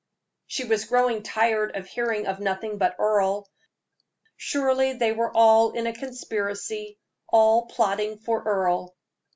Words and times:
She 0.47 0.63
was 0.63 0.85
growing 0.85 1.21
tired 1.21 1.75
of 1.75 1.85
hearing 1.85 2.25
of 2.25 2.39
nothing 2.39 2.79
but 2.79 2.95
Earle. 2.97 3.47
Surely 4.35 4.93
they 4.93 5.11
were 5.11 5.31
all 5.31 5.73
in 5.73 5.85
a 5.85 5.93
conspiracy, 5.93 6.97
all 7.29 7.67
plotting 7.67 8.17
for 8.17 8.41
Earle. 8.43 8.95